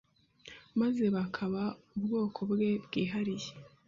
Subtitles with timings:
[0.79, 1.61] maze bakaba
[1.95, 3.51] ubwoko Bwe bwihariye.